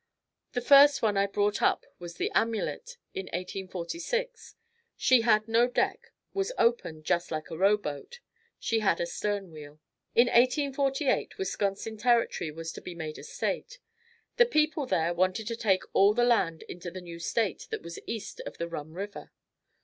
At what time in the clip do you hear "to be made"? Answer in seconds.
12.71-13.19